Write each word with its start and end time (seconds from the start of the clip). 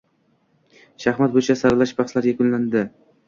Shaxmat 1.03 1.35
bo‘yicha 1.35 1.57
saralash 1.61 1.95
bahslari 2.01 2.33
yakunlandia 2.35 2.85